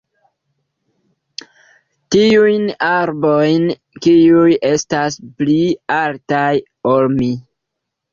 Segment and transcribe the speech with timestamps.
[2.15, 3.67] tiujn arbojn
[4.05, 5.59] kiuj estas pli
[5.99, 6.49] altaj
[6.95, 7.29] ol mi!